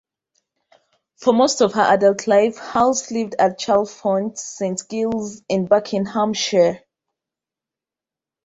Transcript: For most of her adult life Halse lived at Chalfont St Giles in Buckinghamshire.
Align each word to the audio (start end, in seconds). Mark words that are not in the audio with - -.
For 1.17 1.31
most 1.31 1.61
of 1.61 1.73
her 1.73 1.83
adult 1.83 2.25
life 2.25 2.57
Halse 2.57 3.11
lived 3.11 3.35
at 3.37 3.59
Chalfont 3.59 4.35
St 4.39 4.81
Giles 4.89 5.43
in 5.47 5.67
Buckinghamshire. 5.67 6.83